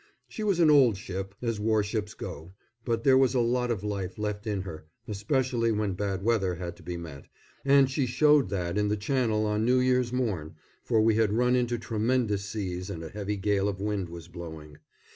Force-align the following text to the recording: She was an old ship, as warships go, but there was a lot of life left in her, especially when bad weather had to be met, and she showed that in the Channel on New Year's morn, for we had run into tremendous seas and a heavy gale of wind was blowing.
She 0.27 0.43
was 0.43 0.59
an 0.59 0.71
old 0.71 0.97
ship, 0.97 1.35
as 1.43 1.59
warships 1.59 2.15
go, 2.15 2.55
but 2.83 3.03
there 3.03 3.19
was 3.19 3.35
a 3.35 3.39
lot 3.39 3.69
of 3.69 3.83
life 3.83 4.17
left 4.17 4.47
in 4.47 4.63
her, 4.63 4.87
especially 5.07 5.71
when 5.71 5.93
bad 5.93 6.23
weather 6.23 6.55
had 6.55 6.75
to 6.77 6.81
be 6.81 6.97
met, 6.97 7.25
and 7.63 7.87
she 7.87 8.07
showed 8.07 8.49
that 8.49 8.79
in 8.79 8.87
the 8.87 8.97
Channel 8.97 9.45
on 9.45 9.63
New 9.63 9.79
Year's 9.79 10.11
morn, 10.11 10.55
for 10.83 10.99
we 11.01 11.13
had 11.17 11.31
run 11.33 11.55
into 11.55 11.77
tremendous 11.77 12.43
seas 12.45 12.89
and 12.89 13.03
a 13.03 13.09
heavy 13.09 13.37
gale 13.37 13.69
of 13.69 13.79
wind 13.79 14.09
was 14.09 14.27
blowing. 14.27 14.79